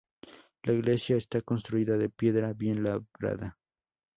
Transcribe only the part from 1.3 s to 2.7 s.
construida de piedra